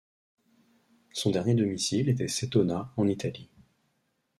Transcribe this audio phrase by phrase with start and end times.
[1.13, 3.51] Son dernier domicile était Cetona, en Italie.